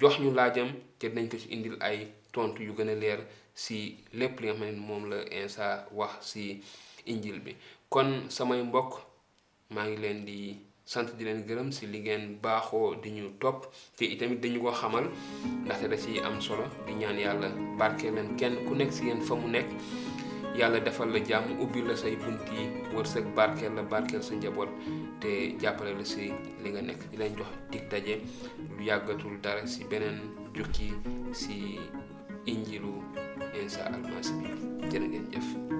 jox 0.00 0.14
ñu 0.20 0.30
laajam 0.34 0.68
te 0.98 1.08
dañ 1.08 1.28
ko 1.28 1.38
ci 1.38 1.48
indil 1.54 1.76
ay 1.80 1.98
tontu 2.32 2.62
yu 2.64 2.72
gën 2.76 2.88
a 2.90 2.94
leer 2.94 3.20
si 3.54 3.96
lépp 4.14 4.40
li 4.40 4.48
nga 4.50 4.70
moom 4.72 5.10
la 5.10 5.18
Insa 5.42 5.86
wax 5.94 6.12
si 6.32 6.62
injil 7.06 7.40
bi 7.40 7.54
kon 7.90 8.30
samay 8.30 8.62
mbokk 8.62 8.94
maa 9.74 9.86
ngi 9.86 9.96
leen 10.02 10.24
di. 10.26 10.69
sant 10.90 11.12
di 11.16 11.22
leen 11.24 11.44
gërëm 11.46 11.68
si 11.70 11.86
li 11.86 12.00
ngeen 12.02 12.40
baaxoo 12.42 12.96
di 13.02 13.10
ñu 13.16 13.26
top, 13.42 13.58
te 13.96 14.04
itamit 14.12 14.40
dañu 14.42 14.58
ko 14.66 14.72
xamal 14.80 15.04
ndaxte 15.64 15.86
da 15.88 15.96
ciy 16.02 16.16
am 16.26 16.40
solo 16.46 16.66
di 16.86 16.92
ñaan 17.00 17.18
yàlla 17.24 17.48
barke 17.78 18.10
leen 18.10 18.34
kenn 18.38 18.56
ku 18.66 18.74
nekk 18.74 18.90
si 18.92 19.04
yéen 19.06 19.22
fa 19.26 19.34
mu 19.38 19.46
nekk 19.48 19.70
yàlla 20.58 20.80
defal 20.82 21.08
la 21.14 21.20
jàmm 21.28 21.60
ubbil 21.62 21.86
la 21.88 21.94
say 21.96 22.16
bunt 22.18 22.42
yi 22.54 22.62
wërsëg 22.94 23.24
barkeel 23.36 23.74
la 23.78 23.82
barkeel 23.82 24.22
sa 24.22 24.34
njaboot 24.34 24.70
te 25.22 25.30
jàppale 25.62 25.94
la 25.94 26.04
si 26.04 26.34
li 26.62 26.68
nga 26.74 26.82
nekk 26.82 27.00
di 27.10 27.16
leen 27.16 27.36
jox 27.38 27.50
dig 27.70 27.84
daje 27.90 28.14
lu 28.74 28.82
yàggatul 28.84 29.36
dara 29.44 29.62
si 29.66 29.84
beneen 29.90 30.18
jukki 30.56 30.88
si 31.40 31.78
injilu 32.52 32.94
insa 33.62 33.80
almasi 33.86 34.32
bi 34.42 34.46
jërë 34.90 35.06
ngeen 35.08 35.79